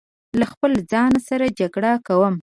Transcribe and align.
له 0.39 0.45
خپل 0.51 0.71
ځان 0.91 1.13
سره 1.27 1.45
جګړه 1.59 1.91
کوم 2.07 2.35